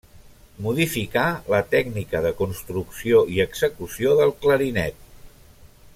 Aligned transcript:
Modificà 0.67 1.25
la 1.55 1.59
tècnica 1.75 2.23
de 2.27 2.31
construcció 2.41 3.23
i 3.35 3.39
execució 3.47 4.19
del 4.23 4.35
clarinet. 4.47 4.99